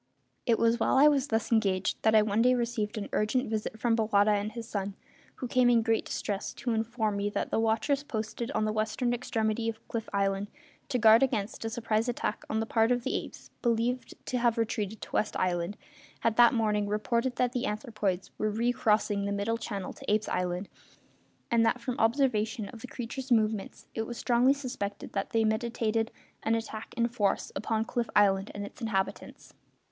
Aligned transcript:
It 0.47 0.57
was 0.57 0.79
while 0.79 0.97
I 0.97 1.07
was 1.07 1.27
thus 1.27 1.51
engaged 1.51 2.01
that 2.01 2.15
I 2.15 2.23
one 2.23 2.41
day 2.41 2.55
received 2.55 2.97
an 2.97 3.07
urgent 3.13 3.47
visit 3.51 3.79
from 3.79 3.95
Bowata 3.95 4.31
and 4.31 4.51
his 4.51 4.67
son, 4.67 4.95
who 5.35 5.47
came 5.47 5.69
in 5.69 5.83
great 5.83 6.05
distress 6.05 6.55
to 6.55 6.71
inform 6.71 7.17
me 7.17 7.29
that 7.29 7.51
the 7.51 7.59
watchers 7.59 8.01
posted 8.01 8.49
at 8.49 8.65
the 8.65 8.73
western 8.73 9.13
extremity 9.13 9.69
of 9.69 9.87
Cliff 9.87 10.09
Island, 10.11 10.47
to 10.89 10.97
guard 10.97 11.21
against 11.21 11.63
a 11.65 11.69
surprise 11.69 12.09
attack 12.09 12.43
on 12.49 12.59
the 12.59 12.65
part 12.65 12.91
of 12.91 13.03
the 13.03 13.13
apes 13.15 13.51
believed 13.61 14.15
to 14.25 14.39
have 14.39 14.57
retreated 14.57 15.01
to 15.03 15.11
West 15.11 15.37
Island, 15.37 15.77
had 16.21 16.35
that 16.35 16.55
morning 16.55 16.87
reported 16.87 17.35
that 17.35 17.51
the 17.51 17.67
anthropoids 17.67 18.31
were 18.39 18.49
recrossing 18.49 19.25
the 19.25 19.31
Middle 19.31 19.59
Channel 19.59 19.93
to 19.93 20.11
Apes' 20.11 20.27
Island; 20.27 20.67
and 21.51 21.63
that, 21.63 21.79
from 21.79 21.95
observation 21.99 22.69
of 22.69 22.81
the 22.81 22.87
creatures' 22.87 23.31
movements, 23.31 23.85
it 23.93 24.07
was 24.07 24.17
strongly 24.17 24.53
suspected 24.55 25.13
that 25.13 25.29
they 25.29 25.43
meditated 25.43 26.09
an 26.41 26.55
attack 26.55 26.95
in 26.97 27.07
force 27.07 27.51
upon 27.55 27.85
Cliff 27.85 28.09
Island 28.15 28.49
and 28.55 28.65
its 28.65 28.81
inhabitants. 28.81 29.53